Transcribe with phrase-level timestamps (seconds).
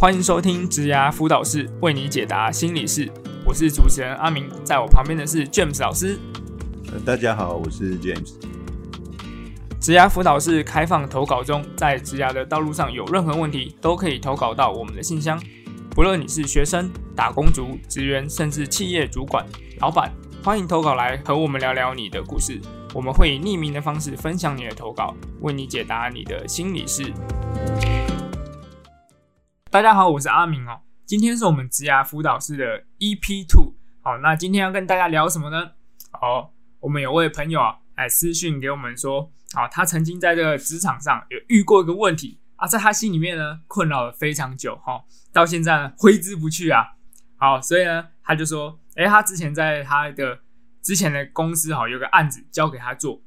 [0.00, 3.10] 欢迎收听职涯辅导室，为你解答心理事。
[3.44, 6.16] 我是主持人阿明，在我旁边的是 James 老师。
[6.92, 8.34] 呃，大家好，我是 James。
[9.80, 15.36] 职涯辅导室开放投稿中，在职涯的道路上有任何问题，都可以投稿到我们的信箱。
[15.90, 19.44] 不论你是学生、打工族、职员，甚至企业主管、
[19.80, 20.12] 老板，
[20.44, 22.60] 欢迎投稿来和我们聊聊你的故事。
[22.94, 27.12] 我们会以匿名的方式分享你的投稿，为你解答你的心理事。
[29.70, 30.80] 大家好，我是阿明哦。
[31.04, 33.74] 今天是我们职涯辅导室的 EP Two。
[34.00, 35.72] 好，那今天要跟大家聊什么呢？
[36.22, 36.48] 哦，
[36.80, 45.04] 我们有位朋友啊，哎私讯给我们说，啊，他曾经在这个职场上有遇过一个问题啊，在他心里面呢困扰了非常久哈，
[45.34, 46.94] 到现在呢挥之不去啊。
[47.36, 50.38] 好，所以呢他就说，诶，他之前在他的
[50.82, 53.20] 之前的公司哈有个案子交给他做，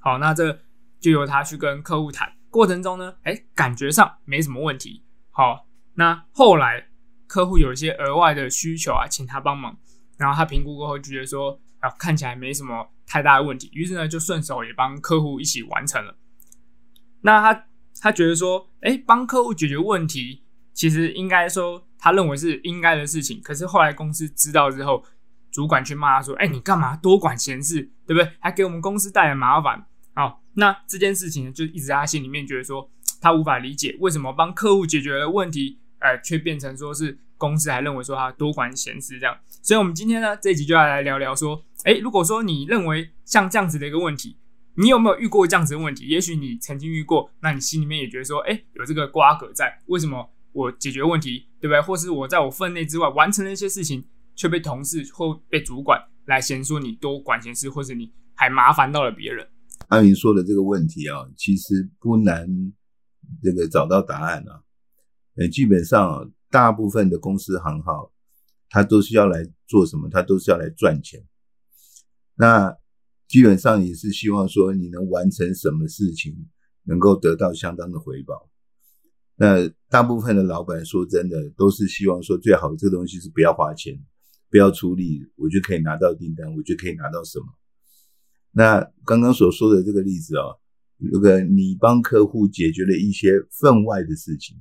[0.00, 0.64] 好，那这
[0.98, 5.04] 就由他去跟客户谈，过程中呢，诶，感觉上没什么问题。
[5.36, 6.86] 好，那后来
[7.26, 9.76] 客户有一些额外的需求啊，请他帮忙，
[10.16, 16.16] 然后他评估过后就觉得说啊，看起来没什么太大的问题，于是呢就顺手也帮客户一起完成了。
[17.22, 17.66] 那他
[18.00, 23.42] 他觉得说，哎，帮客户解决问题，其实应该说他认为是应该的事情。
[23.42, 25.02] 可是后来公司知道之后，
[25.50, 28.30] 主管去骂他说，哎，你干嘛多管闲事，对不对？
[28.38, 29.84] 还给我们公司带来麻烦。
[30.14, 32.88] 好，那这件事情，就一直在他心里面觉得说。
[33.24, 39.34] 他无法理解为什么帮客户解决了问题，哎，却变成说是公司还认为说他多管闲事这样。
[39.62, 44.36] 所以，我们今天呢这一集就要来聊聊说，哎，如果说你认为像这样子的一个问题，
[44.74, 46.06] 你有没有遇过这样子的问题？
[46.06, 51.80] 也许你曾经遇过，那你心里面也觉得说，哎，有这个瓜葛在，为什么我解决问题，对不对？
[51.80, 54.04] 或是我在我分内之外完成了一些事情，
[54.36, 59.48] 却被同事或被主管来嫌说你多管闲事，或者你还麻烦到了别人？
[59.88, 62.46] 阿云说的这个问题啊，其实不难。
[63.42, 64.64] 这个找到答案了，
[65.36, 68.12] 呃，基本上大部分的公司行号，
[68.70, 70.08] 它都是要来做什么？
[70.08, 71.24] 它都是要来赚钱。
[72.36, 72.76] 那
[73.28, 76.48] 基本上也是希望说你能完成什么事情，
[76.84, 78.48] 能够得到相当的回报。
[79.36, 83.98] 那大部分的老板说真的，都是希望说最好这个东西是不要花钱，
[84.50, 87.46] 不要出力，我就可以拿到订单，我就可以拿到什么。
[88.52, 90.44] 那刚刚所说的这个例子啊。
[90.98, 94.56] 如果你帮客户解决了一些分外的事情，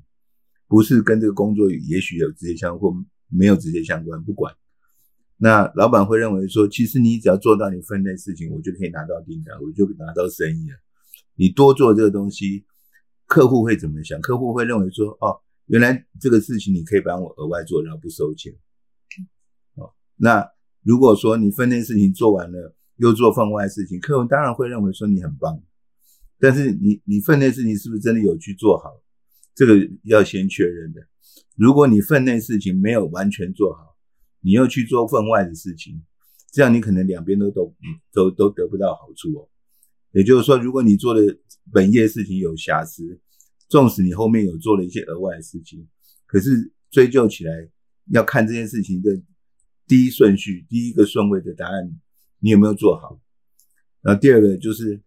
[0.67, 4.53] 不是跟这个工作也许有直接相关，或没有直接相关，不管，
[5.37, 10.77] 那老板会认为说，其实你只要做到你分内事情，我就可以拿到订单，我就拿到生意了。
[11.35, 12.65] 你多做这个东西，
[13.27, 14.19] 客户会怎么想？
[14.21, 18.53] 客户会认为说，哦，原来这个事情你可以帮我额外做，然后不收钱。
[19.75, 20.47] 哦，那
[20.81, 25.61] 如果说你分内事情做完了，又做分外事情，客户当然会认为说你很棒。
[26.39, 28.89] 但是你你分内事情是不是真的有去做好？
[29.55, 31.07] 这个要先确认的。
[31.55, 33.95] 如果你分内事情没有完全做好，
[34.41, 36.01] 你又去做分外的事情，
[36.51, 37.75] 这样你可能两边都都
[38.11, 39.47] 都都得不到好处哦。
[40.11, 41.37] 也就是说，如果你做的
[41.71, 43.19] 本业事情有瑕疵，
[43.69, 45.87] 纵使你后面有做了一些额外的事情，
[46.25, 47.69] 可是追究起来
[48.11, 49.21] 要看这件事情的
[49.87, 51.99] 第一顺序、第一个顺位的答案，
[52.39, 53.21] 你有没有做好？
[54.01, 54.99] 然后第二个就是。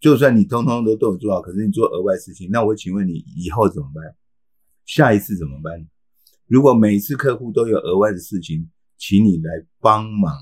[0.00, 4.16] 就算你通通都都有做好，可是你做额外事情，那我请问你以后怎么办？
[4.86, 5.86] 下一次怎么办？
[6.46, 10.34] 如果每次客户都有额外的事情，请你来帮忙。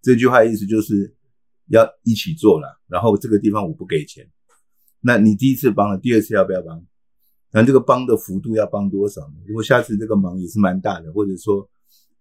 [0.00, 1.14] 这句话意思就是
[1.66, 4.30] 要一起做了，然后这个地方我不给钱。
[5.00, 6.86] 那你第一次帮了，第二次要不要帮？
[7.50, 9.34] 那这个帮的幅度要帮多少呢？
[9.46, 11.68] 如果下次这个忙也是蛮大的，或者说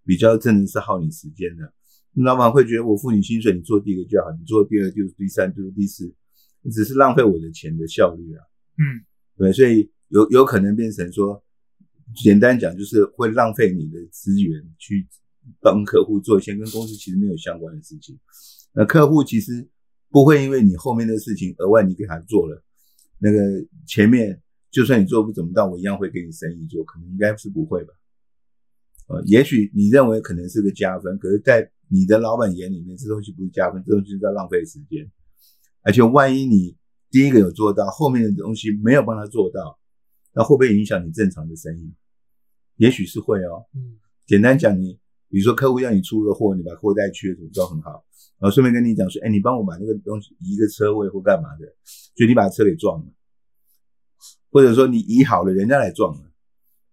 [0.04, 1.72] 比较真的是耗你时间的。
[2.24, 6.14] 老板会觉得我付你薪水，你做第一个就好，你做第二就是第三就是第四，
[6.72, 8.44] 只是浪费我的钱的效率啊。
[8.78, 9.04] 嗯，
[9.38, 11.44] 对，所以有有可能变成说，
[12.16, 15.08] 简单讲就是会浪费你的资源去
[15.60, 18.18] 帮客户做一些跟公司其实没有相关的事情。
[18.74, 19.68] 那客户其实
[20.10, 22.64] 不会因为你后面的事情额外你给他做了，
[23.20, 23.40] 那个
[23.86, 24.42] 前面
[24.72, 27.94] 就算你做不怎么到，我一样会给你生意做，可能应该是不会吧。
[29.08, 35.10] 呃，也许你认为可能是个加分，可是，在你的老板眼里面，这东西不是加分，这东西是在浪费时间。
[35.82, 36.76] 而且，万一你
[37.12, 39.80] 第一个有做到，后面的东西没有帮他做到，
[40.34, 41.94] 那会不会影响你正常的生意？
[42.78, 43.66] 也许是会哦。
[43.76, 45.00] 嗯，简单讲，你
[45.30, 48.04] 比如说客户要你出个货，你把货带去，怎么都很好。
[48.40, 51.66] 然后顺便跟你讲说，哎，你帮我把那个东西移个车位或干嘛的，
[52.16, 53.06] 就你把车给撞了，
[54.52, 56.32] 或者说你移好了，人家来撞了。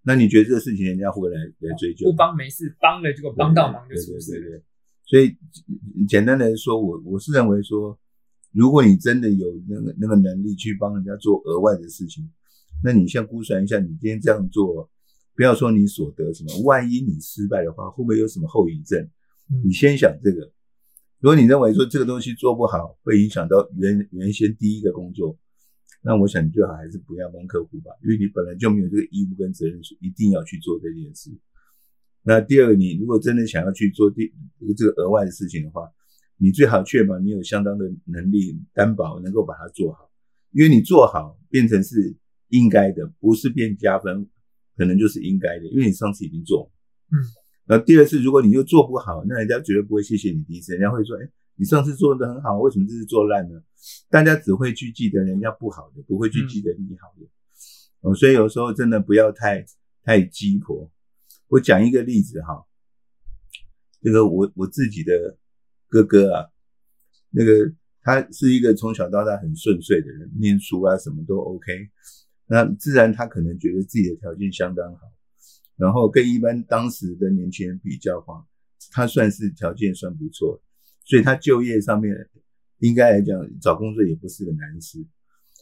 [0.02, 2.10] 那你觉得这个事情人家会来来追究？
[2.10, 4.32] 不帮没事，帮了结果帮到忙就出事。
[4.32, 4.62] 对对对。
[5.04, 5.36] 所以
[6.08, 7.98] 简单来说，我我是认为说，
[8.52, 12.30] 如果你真的有那个那个能力去帮人家做额外的事情，
[12.82, 14.90] 那你先估算一下，你今天这样做，
[15.34, 19.08] 不要说你所得什么，万一你失败的话，会不会有什么后遗症？
[19.64, 20.50] 你先想这个。
[21.20, 25.38] 如果你认为说这个东西做不好，会影响到原原先第一个工作，
[26.02, 31.30] 那我想你最好还是不要帮客户吧，因为你本来就没有这个义务跟责任，一定要去做这件事。
[32.24, 34.32] 那第二个，你如果真的想要去做第
[34.76, 35.90] 这个额外的事情的话，
[36.38, 40.10] 你最好确保你有相当的能力担保能够把它做好，
[40.52, 42.16] 因为你做好变成是
[42.48, 44.28] 应该的，不是变加分，
[44.76, 46.70] 可能就是应该的，因为你上次已经做。
[47.10, 47.18] 嗯。
[47.64, 53.62] 那第二次如果你又做不好，那人家绝对不会谢谢你第一次，人家会说：“哎，你上次做的很好，为什么这次做烂呢？”
[54.10, 57.26] 大家只会去记得人家不好的，不会去记得你好的。
[58.00, 59.64] 哦，所以有时候真的不要太
[60.02, 60.90] 太鸡婆。
[61.52, 62.64] 我讲一个例子哈，
[64.00, 65.36] 这个我我自己的
[65.86, 66.48] 哥哥啊，
[67.28, 71.90] 那个他是一个从小到大很顺遂的人，念书啊什么都 OK，
[72.46, 75.00] 那自然他可能觉得自己的条件相当好。
[75.76, 78.46] 然后跟一般当时的年轻人比较话，
[78.90, 80.58] 他算是条件算不错，
[81.04, 82.30] 所以他就业上面
[82.78, 85.04] 应该来讲找工作也不是个难事。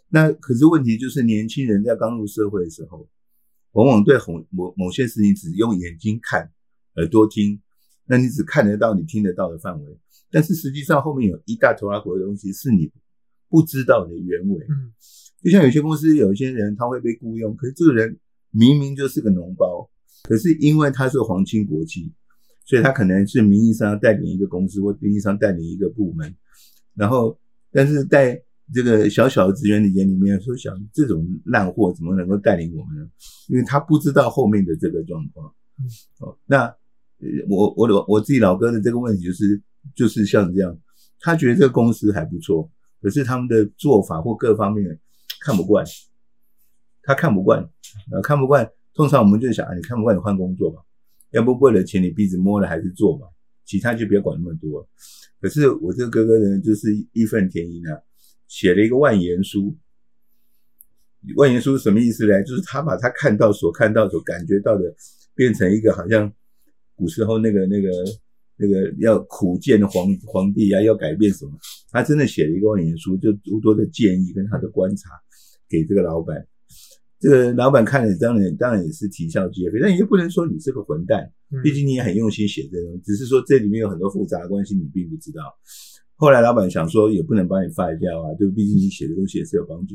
[0.08, 3.08] 那可是问题就是年轻人在刚入社会的时候，
[3.72, 6.50] 往往对某某某些事情只用眼睛看，
[6.96, 7.60] 耳朵听，
[8.06, 9.98] 那你只看得到你听得到的范围，
[10.30, 12.90] 但是实际上后面有一大坨拉坨的东西是你
[13.48, 14.66] 不知道的原委。
[14.68, 14.92] 嗯，
[15.42, 18.18] 就像有些公司有一些人他会被雇佣，可是这个人
[18.50, 19.88] 明明就是个脓包。
[20.24, 22.12] 可是因为他是皇亲国戚，
[22.66, 26.36] 所以他可能是名义上带领一个公司，或名义上带领一个部门，
[26.94, 27.38] 然后，
[27.72, 28.40] 但是在
[28.72, 33.08] 这个小小的职员的眼里面，说想这种烂货怎么能够带领我们呢？
[33.48, 35.52] 因为他不知道后面的这个状况。
[36.20, 36.66] 哦，那
[37.48, 39.60] 我我我我自己老哥的这个问题就是
[39.94, 40.78] 就是像这样，
[41.20, 42.70] 他觉得这个公司还不错，
[43.00, 44.98] 可是他们的做法或各方面
[45.40, 45.84] 看不惯，
[47.02, 47.62] 他看不惯，
[48.12, 48.70] 啊看不惯。
[48.92, 50.82] 通常我们就想啊，你看不惯你换工作吧，
[51.30, 53.26] 要不为了钱你鼻子摸了还是做吧，
[53.64, 54.86] 其他就别管那么多。
[55.40, 57.96] 可是我这个哥哥呢，就是义愤填膺啊，
[58.50, 59.76] 写了一个万言书。
[61.36, 62.42] 万言书什么意思呢？
[62.42, 64.92] 就是他把他看到、所看到、所感觉到的，
[65.34, 66.32] 变成一个好像
[66.96, 67.88] 古时候那个、那个、
[68.56, 71.52] 那个要苦谏皇皇帝啊，要改变什么？
[71.90, 75.10] 他真的写了一个万言书，就诸多的建议跟他的观察
[75.68, 76.44] 给这个老板。
[77.20, 81.30] 这个老板看了，当然当然也是啼笑皆非，但也不能说你是个混蛋，
[81.62, 85.42] 毕竟你也很用心写这个，只是说这里面有很多复杂的关系，你并不知道。
[86.20, 89.94] 后来老板想说，也不能把你废掉啊，就毕竟你写的东西也是有帮助。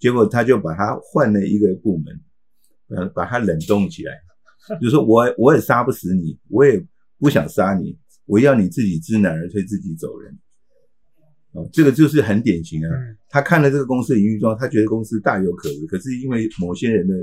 [0.00, 2.20] 结果他就把他换了一个部门，
[2.88, 4.12] 呃，把他冷冻起来，
[4.82, 6.84] 就说我我也杀不死你，我也
[7.20, 7.96] 不想杀你，
[8.26, 10.36] 我要你自己知难而退，自己走人。
[11.52, 12.90] 哦，这个就是很典型啊。
[13.28, 17.14] 他看了这个公司的营运状况，他觉得公司大有可为，可是因为某些人的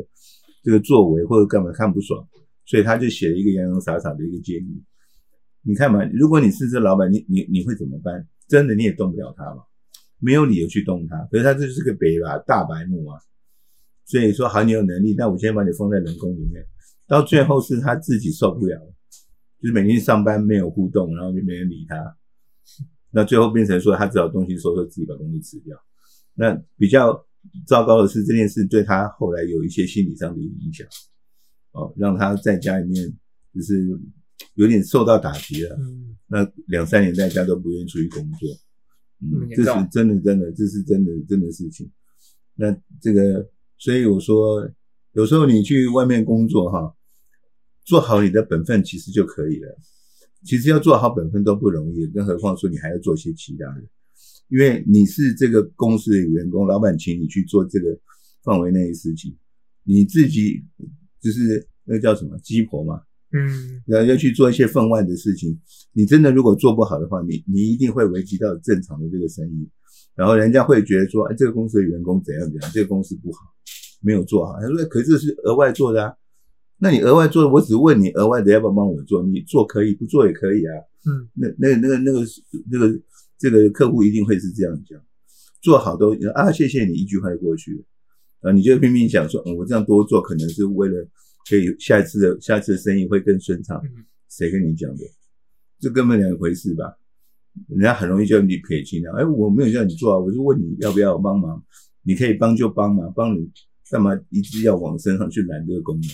[0.63, 2.25] 这个作为或者干嘛看不爽，
[2.65, 4.81] 所以他就写了一个洋洋洒洒的一个建议。
[5.63, 8.27] 你看嘛，如果你是这老板，你你你会怎么办？
[8.47, 9.63] 真的你也动不了他嘛，
[10.19, 11.17] 没有理由去动他。
[11.31, 13.19] 可是他这就是个北吧大白目啊。
[14.05, 16.65] 所以说，好，你有能力，那我先把你封在人工里面。
[17.07, 18.77] 到最后是他自己受不了，
[19.61, 22.17] 就是每天上班没有互动，然后就没人理他。
[23.11, 25.77] 那最后变成说，他只好东西收收，自己把东西吃掉。
[26.33, 27.25] 那比较
[27.67, 30.87] 糟糕的是，这件事对他后来有一些心理上的影响，
[31.71, 33.13] 哦，让他在家里面
[33.53, 33.87] 就是
[34.55, 35.75] 有点受到打击了。
[35.79, 38.49] 嗯，那两三年在家都不愿意出去工作。
[39.19, 41.89] 嗯，这是真的，真的，这是真的，真的事情。
[42.55, 44.69] 那这个，所以我说，
[45.13, 46.95] 有时候你去外面工作哈，
[47.83, 49.77] 做好你的本分其实就可以了。
[50.43, 53.83] 其实要做好本分都不容易，更何况说你还要做些其他的。
[54.49, 57.97] 因为你是这个公司的员工，老板请你去做这个
[58.43, 59.37] 范围内的事情，
[59.83, 60.61] 你自己
[61.21, 63.01] 就是那个叫什么鸡婆嘛，
[63.33, 65.59] 嗯，然后要去做一些分外的事情。
[65.93, 69.69] 你真的如果做不好的话，你你一定会危及到正常的这个生意，
[70.15, 73.39] 然后人家会觉得说，哎，这个公司的员工怎样怎样，这个公司不好，
[74.01, 74.53] 没有做好。
[74.59, 76.13] 他说，可是是额外做的啊。
[76.77, 79.21] 那你额外做，我只问你额外的要不要帮我做？
[79.23, 80.73] 你做可以，不做也可以啊。
[81.05, 82.25] 嗯，那那那个那个
[82.71, 82.99] 那个
[83.37, 84.99] 这个客户一定会是这样讲，
[85.61, 91.07] 做好都啊，谢谢你一句话就过去了啊，你就拼命想说，嗯，我这样多做可能是为了
[91.49, 93.81] 可以下一次的下一次的生意会更顺畅。
[94.29, 95.03] 谁跟你讲的？
[95.79, 96.97] 这根本两回事吧？
[97.67, 101.61] 人家很容易叫你撇清啊，哎，我没有叫你做啊，我就问你要不要帮忙，
[102.03, 103.51] 你可以帮就帮嘛，帮你
[103.89, 106.09] 干嘛一直要往身上去揽这个功能？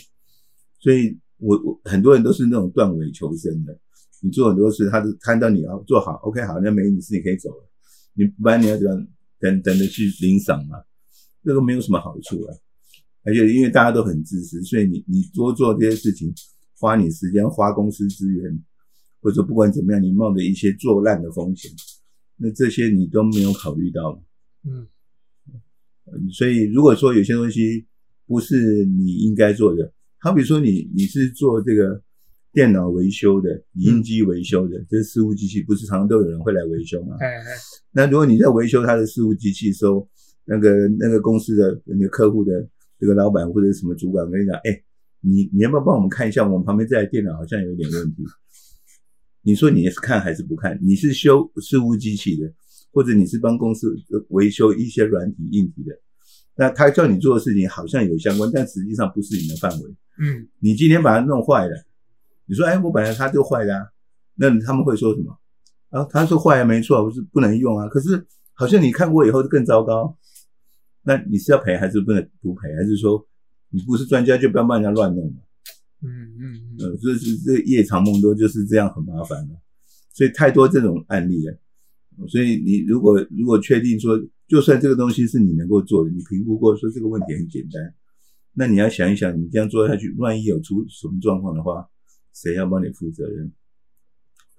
[0.79, 3.79] 所以，我我很多人都是那种断尾求生的。
[4.21, 7.69] 你做很多事，他都看到你要做好，OK，好，那没你事，你可以走了。
[8.13, 9.07] 你不然你要怎样
[9.39, 10.81] 等等着去领赏嘛？
[11.43, 12.55] 这个没有什么好处啊。
[13.27, 16.33] 而且因为大家都很自私，所以你你多做这些事情，
[16.79, 18.57] 花你时间，花公司资源，
[19.19, 21.69] 或者说不管怎么样，你冒着一些做烂的风险，
[22.37, 24.23] 那这些你都没有考虑到。
[24.63, 24.87] 嗯，
[26.31, 27.85] 所以如果说有些东西
[28.25, 32.01] 不是你应该做的，好比说你你是做这个
[32.53, 37.17] 电脑维修的、影音机维修的，这事务机器不是常常都有人会来维修吗？
[37.19, 37.43] 哎哎，
[37.91, 40.07] 那如果你在维修他的事务机器的时候，
[40.45, 42.65] 那个那个公司的那个客户的
[42.99, 44.83] 这个老板或者什么主管跟你讲，哎，
[45.21, 48.23] 你你要不要帮我们看一下，我们旁边这台电脑好像有点问题？
[49.41, 50.77] 你说你是看还是不看？
[50.81, 52.51] 你是修事务机器的，
[52.91, 53.95] 或者你是帮公司
[54.29, 55.97] 维修一些软体硬体的？
[56.55, 59.95] 那他叫你做的事情好像有相关，但实际上不是你的范围。
[60.19, 61.85] 嗯，你今天把它弄坏了，
[62.45, 63.87] 你说，哎，我本来它就坏的啊，
[64.35, 65.37] 那他们会说什么？
[65.89, 70.17] 啊，他说坏了没错，不是不能用啊，可是好像你看过以后就更糟糕。
[71.07, 72.67] 那你是要赔还是不能不赔？
[72.75, 73.25] 还是说
[73.69, 75.39] 你不是专家就不要帮人家乱弄嘛？
[76.03, 76.41] 嗯嗯
[76.77, 79.55] 嗯，呃，这是这夜长梦多就是这样很麻烦的，
[80.13, 81.57] 所以太多这种案例了。
[82.27, 87.95] 所以你如果如果确定说，就算这个东西是你能够做的，你评估过说这个问题很简单，
[88.53, 91.87] 那你要想一想，你这样做下去，万一有出什么状况的话，
[92.33, 93.49] 谁要帮你负责任？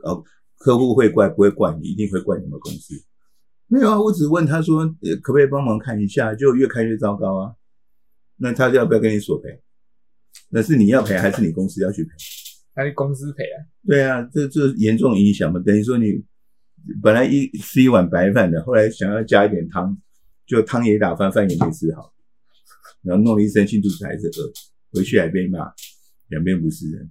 [0.02, 0.24] 哦，
[0.56, 1.88] 客户会怪不会怪你？
[1.88, 2.94] 一定会怪你们公司。
[3.70, 6.34] 没有啊，我只问他说，呃，可不可以帮忙看一下？
[6.34, 7.54] 就越看越糟糕啊。
[8.36, 9.60] 那他要不要跟你索赔？
[10.48, 12.10] 那是你要赔还是你公司要去赔？
[12.74, 13.56] 还是公司赔啊？
[13.86, 15.60] 对啊，这这严重影响嘛。
[15.66, 16.24] 等于说你
[17.02, 19.98] 本来一吃一碗白饭的，后来想要加一点汤，
[20.46, 22.14] 就汤也打翻，饭也没吃好，
[23.02, 24.52] 然后弄了一身性肚子还是饿，
[24.92, 25.70] 回去还被骂，
[26.28, 27.10] 两边不是人。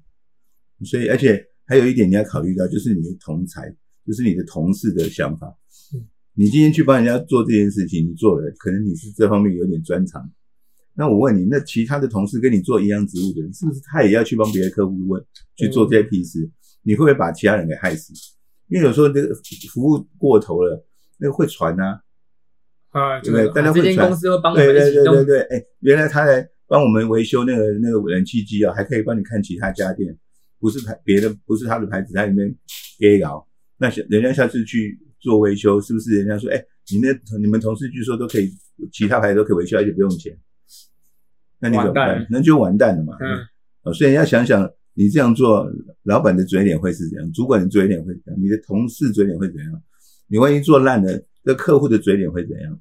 [0.86, 3.70] 所以，而且还有一点你要考虑到，就是你的同才，
[4.06, 5.56] 就是你的同事的想法。
[6.40, 10.30] 你今天去帮人家做这件事情，你做了，可能你是这方面有点专长。
[10.94, 15.24] 那我问你，那其他的同事跟你做一样职务的人，是不是他也要去帮别的客户问
[15.56, 16.48] 去做这些屁事？
[16.84, 18.14] 你会不会把其他人给害死？
[18.68, 19.34] 因为有时候这个
[19.74, 20.86] 服务过头了，
[21.18, 22.02] 那个会传啊，
[22.92, 23.48] 啊，对不对？
[23.48, 23.86] 大家会传。
[23.86, 30.16] 这间公司会帮我们对对对对对，哎，原来他来帮我们维修那个那个冷气机啊，还可以帮你看其他家电，
[30.60, 32.56] 不是牌别的，不是他的牌子，在里面
[33.00, 33.48] 给搞。
[33.80, 38.52] 那下人家下次去做维修，是不是人家说，哎，你那你们同事据说都可以，
[38.92, 40.38] 其他牌子都可以维修，而且不用钱，
[41.60, 42.26] 那你怎么办？
[42.30, 43.18] 那就完蛋了嘛。
[43.94, 45.66] 所以要想想，你这样做，
[46.04, 47.32] 老板的嘴脸会是怎样？
[47.32, 48.42] 主管的嘴脸会怎样？
[48.42, 49.82] 你的同事嘴脸会怎样？
[50.28, 52.80] 你万一做烂了，这客户的嘴脸会怎样？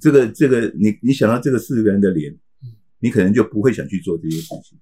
[0.00, 2.36] 这个这个，你你想到这个四个人的脸，
[3.00, 4.78] 你可能就不会想去做这些事情。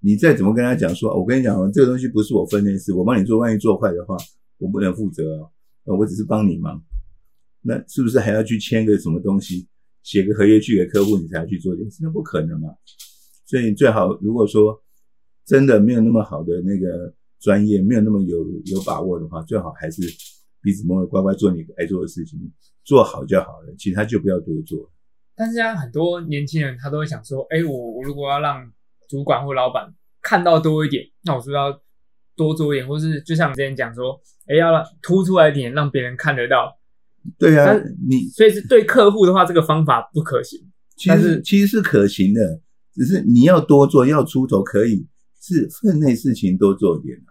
[0.00, 4.16] 你再怎么跟他讲说，我跟你讲哦，这个东西不是我分内事，我帮你做，万一做坏的话，
[4.58, 5.50] 我不能负责哦，
[5.84, 6.82] 呃我只是帮你忙。
[7.64, 9.68] 那是不是还要去签个什么东西，
[10.02, 11.98] 写个合约去给客户，你才要去做这件事？
[12.02, 12.68] 那不可能嘛。
[13.46, 14.82] 所以最好，如果说
[15.44, 20.02] 真的没有那么好的那个专业，没有那么有有把握的话，最好还是
[20.60, 22.40] 鼻子摸摸乖乖做你该做的事情，
[22.84, 24.90] 做好就好了，其他就不要多做。
[25.36, 28.72] 但是啊很多年轻人他都会想说，哎，我我如果要让
[29.08, 31.80] 主管或老板看到多一点，那我是不是要
[32.36, 36.78] 多做一点，或是就像你之前讲说，哎，要让突出来一点，让别人看得到。
[37.38, 37.72] 对啊，
[38.08, 40.60] 你所以是对客户的话，这个方法不可行。
[40.96, 42.60] 其实其实是可行的，
[42.92, 45.06] 只是你要多做，要出头可以，
[45.40, 47.30] 是分内事情多做点啊，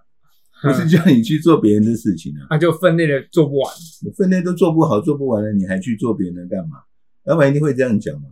[0.63, 2.47] 不是叫你去做别人的事情啊。
[2.49, 3.73] 那就分内的做不完。
[4.15, 6.77] 分内都做不好，做不完了，你还去做别人的干嘛？
[7.25, 8.29] 老板一定会这样讲嘛。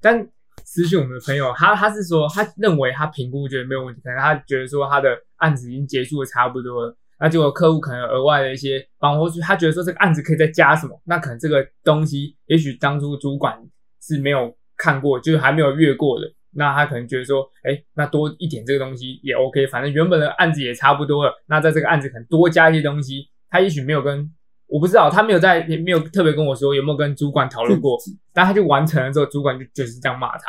[0.00, 0.28] 但
[0.72, 13.58] 私讯我们的朋友，他他是说，他认为他评估觉得没有问题，可能他觉得说他的案子已经结束的差不多了，那结果客户可能额外的一些帮，或是他觉得说这个案子可以再加什么，那可能这个东西，也许当初主管
[14.00, 24.32] 是没有看过，就是还没有越过的，那他可能觉得说，哎，那多一点这个东西也 OK，反正原本的案子也差不多了，那在这个案子可能多加一些东西，他也许没有跟。
[24.70, 27.98] 我不知道，他没有在，也没有特别跟我说有没有跟主管讨论过，
[28.32, 30.44] 但他就完成了之后，主管就就是这样骂他。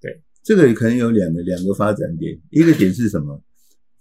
[0.00, 3.42] 对这个可能有两个两个发展点，一个点是什么？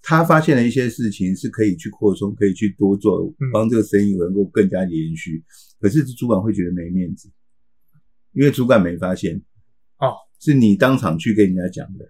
[0.02, 5.44] 他发现了一些事情是可以去扩充，可以去多做嗯，帮这个生意能够更加延续。
[5.80, 7.32] 可是主管会觉得没面子，
[8.34, 9.42] 因为主管没发现，
[9.98, 12.06] 哦，是你当场去跟人家讲的。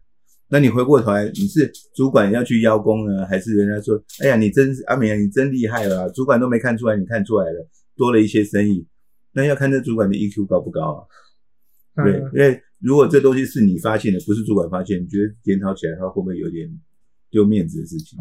[0.47, 8.85] 那你回过头来，你是主管要去邀功呢，还是人家说，哎呀，你真是阿美啊，你真厉害了啊、主管都没看出来，你看出来了，多了一些生意。
[9.33, 11.07] 那要看这主管的 EQ 高不高
[11.95, 12.03] 啊？
[12.03, 16.69] 对，嗯因为如果这东西是你发现的，不是主管发现，你觉得检讨起来，的话会不会有点
[17.31, 18.19] 丢面子的事情？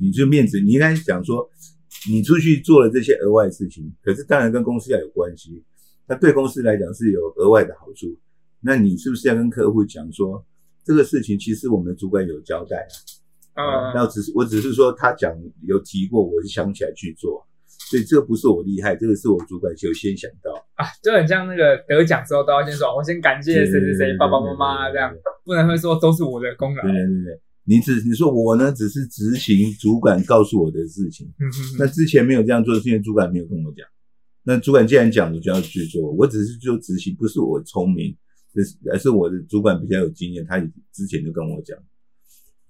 [0.00, 1.48] 你就面子，你应该讲说，
[2.10, 5.62] 你出去做了这些额外的事情，可是当然跟公司要有关系，
[6.08, 8.14] 那对公司来讲是有额外的好处，
[8.60, 10.44] 那你是不是要跟客户讲说，
[10.86, 12.86] 这个事情其实我们的主管有交代
[13.54, 13.90] 啊？
[13.90, 20.52] 嗯，那只是我只是说他讲有提过，我是想起来去做，所以这个不是我厉害，这个是我主管就先想到。
[20.76, 25.12] 啊，就很像那个得奖之后都要先说，我先感谢谁谁谁爸爸妈妈这样，
[25.44, 26.82] 不能会说都是我的功劳。
[26.82, 31.26] 对对对对，你只你说我呢，只是执行主管告诉我的事情。
[31.40, 33.84] 嗯嗯那之前没有这样做，是因为主管没有跟我讲。
[34.44, 36.08] 那主管既然讲，我就要去做。
[36.12, 38.25] 我只是做执行，不是我聪明，而
[38.62, 40.58] 是而是我的主管比较有经验，他
[40.92, 41.76] 之前就跟我讲。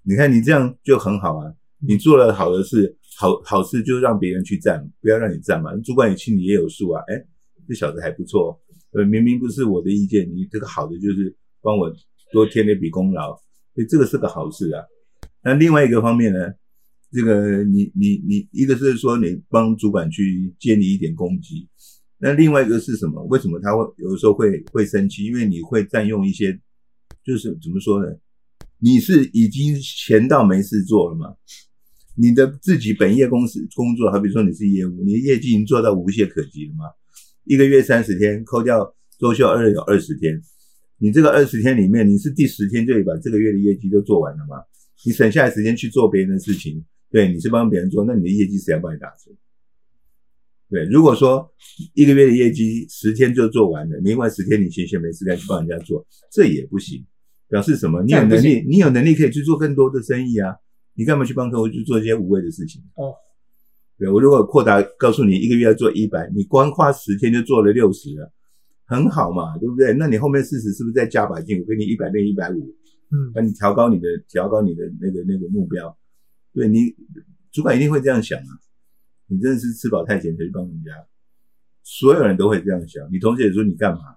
[0.02, 5.76] 你看你这样就很好啊，你做了好的事，好好事就让别人去占，不要让你占嘛。
[5.78, 7.26] 主管也心里也有数啊，哎，
[7.68, 8.60] 这小子还不错。
[8.92, 11.92] 呃，明明不是我的意见，你这个好的就是帮我
[12.32, 13.34] 多添了一笔功劳，
[13.74, 14.84] 所以这个是个好事啊。
[15.42, 16.52] 那另外一个方面呢，
[17.12, 21.68] 这个你你你，一个是说你帮主管去建立一点攻击，
[22.18, 23.22] 那另外一个是什么？
[23.24, 25.24] 为什么他会有时候会会生气？
[25.24, 26.58] 因为你会占用一些，
[27.24, 28.10] 就是怎么说呢？
[28.78, 31.34] 你是已经闲到没事做了吗？
[32.14, 36.84] 你的自己本业公司工作，好比说你是业务，你的业绩已经做到无懈可击了吗？
[37.44, 40.40] 一个月三十天，扣掉周休二日有二十天，
[40.98, 44.56] 你这个二十天里面，你是第十天就把这个月的业绩都做完了吗？
[45.04, 49.30] 你省下来时间去做别人的事情，对，你是帮别人做，那你的业绩谁要帮你打折？
[50.68, 51.48] 对，如果说
[51.94, 57.04] 一个月的业绩十天就做完了，另外十天你闲闲没事干去帮人家做，这也不行。
[57.48, 58.02] 表示什么？
[58.02, 60.52] 你有能力，你有能力可以去做更多的生意啊！
[60.94, 62.82] 你干嘛去帮客户去做一些无谓的事情？
[62.96, 63.14] 哦，
[63.96, 68.32] 对我如果扩大告诉你一个月要做一百，你光花十天就做了六十了，
[68.84, 69.94] 很好嘛，对不对？
[69.94, 71.60] 那你后面四十是不是再加把劲？
[71.60, 72.74] 我给你一百变一百五，
[73.12, 75.96] 嗯，那你调高你的调高你的那个那个目标，
[76.52, 76.92] 对你
[77.52, 78.50] 主管一定会这样想啊！
[79.28, 80.90] 你真的是吃饱太闲才去帮人家，
[81.82, 83.06] 所有人都会这样想。
[83.12, 84.16] 你同事也说你干嘛？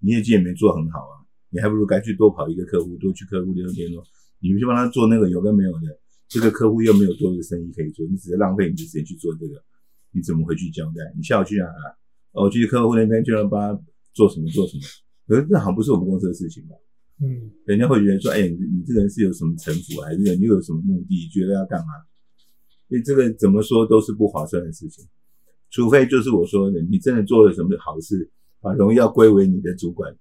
[0.00, 1.14] 你业绩也没做很好啊，
[1.50, 4.02] 你还不如该去多跑一个客户，多去客户联络联络。
[4.40, 9.62] 你去帮他做那个有跟没有的，这个客户又没有多的生意可以做，你只是浪费你的时间去做这个，
[10.12, 11.12] 你怎么回去交代？
[11.16, 11.82] 你下午去哪啊？
[12.32, 13.82] 哦，去客户那边就要帮他
[14.14, 14.82] 做什么做什么？
[15.26, 16.76] 可是这好像不是我们公司的事情吧？
[17.22, 21.92] 嗯，人家会觉得说，哎、你你这个人是有什么城府，还是你又有什么目的，觉得要干嘛？
[22.90, 25.06] 所以这个怎么说都是不划算的事情，
[25.70, 28.28] 除非就是我说的，你真的做了什么好事，
[28.60, 30.12] 把荣耀归为你的主管，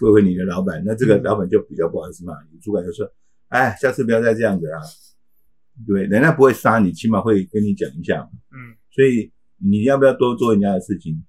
[0.00, 3.06] 归为你的老板，那这个老板就比较不好意思骂你，主管就说，
[3.48, 4.80] 哎，下次不要再这样子啦。
[5.86, 8.30] 对，人家不会杀你，起码会跟你讲一下嘛。
[8.52, 11.22] 嗯，所以你要不要多做人家的事情，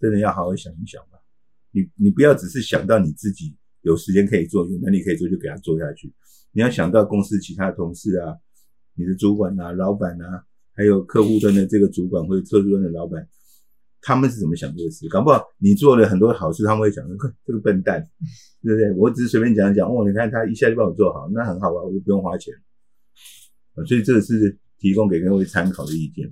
[0.00, 1.18] 真的要好好想一想吧。
[1.70, 6.12] 你你不要只是想到你自己有时间可以做，有能力可以做就给他做下去。
[6.52, 8.34] 你要想到公司其他同事啊，
[9.00, 10.44] 你的主管啊、老板啊，
[10.76, 13.26] 还有客户端的这个主管或者特殊端的老板，
[14.02, 15.08] 他们是怎么想这个事？
[15.08, 18.06] 搞不好你做了很多好事，他们会讲说：“哼这个笨蛋，
[18.62, 22.52] 对不对？”我只是随便讲讲，哦，你看他一下就帮我做好，那很好啊，我就不用花钱。
[23.74, 26.30] 啊所以这个是提供给各位参考的意见。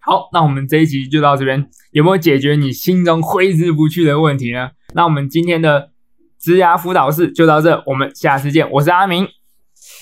[0.00, 4.70] 好，那我们这一集就到这边，有没有解决你心中挥之不去的问题呢？
[4.94, 5.90] 那我们今天的
[6.38, 8.70] 职涯辅导室就到这，我们下次见。
[8.70, 9.26] 我是阿明，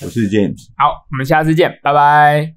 [0.01, 0.67] 我是 James。
[0.77, 2.56] 好，我们下次见，拜拜。